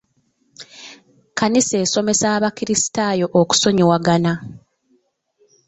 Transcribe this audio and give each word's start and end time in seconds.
Kkanisa 1.29 1.75
esomesa 1.83 2.25
abakrisitaayo 2.35 3.25
okusonyiwagana. 3.39 4.33